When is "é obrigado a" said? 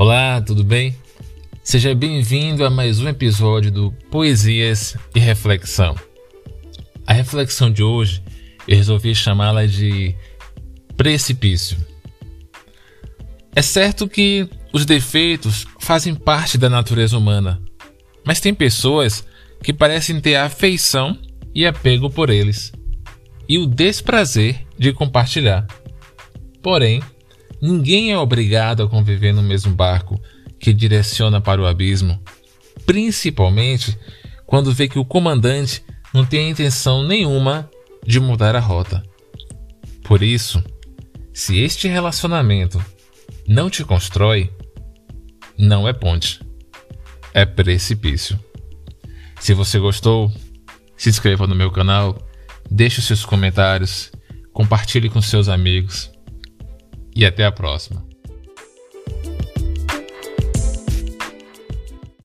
28.12-28.88